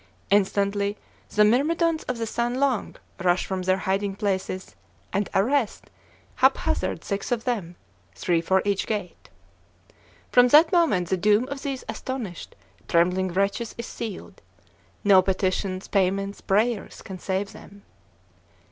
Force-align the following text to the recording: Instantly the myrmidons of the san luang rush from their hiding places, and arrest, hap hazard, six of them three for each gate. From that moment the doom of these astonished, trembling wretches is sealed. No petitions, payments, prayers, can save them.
Instantly 0.31 0.97
the 1.35 1.45
myrmidons 1.45 2.01
of 2.05 2.17
the 2.17 2.25
san 2.25 2.59
luang 2.59 2.95
rush 3.19 3.45
from 3.45 3.61
their 3.61 3.77
hiding 3.77 4.15
places, 4.15 4.75
and 5.13 5.29
arrest, 5.35 5.91
hap 6.37 6.57
hazard, 6.57 7.03
six 7.03 7.31
of 7.31 7.43
them 7.43 7.75
three 8.15 8.41
for 8.41 8.63
each 8.65 8.87
gate. 8.87 9.29
From 10.31 10.47
that 10.47 10.71
moment 10.71 11.09
the 11.09 11.17
doom 11.17 11.47
of 11.49 11.61
these 11.61 11.83
astonished, 11.87 12.55
trembling 12.87 13.27
wretches 13.31 13.75
is 13.77 13.85
sealed. 13.85 14.41
No 15.03 15.21
petitions, 15.21 15.87
payments, 15.87 16.41
prayers, 16.41 17.03
can 17.03 17.19
save 17.19 17.51
them. 17.53 17.83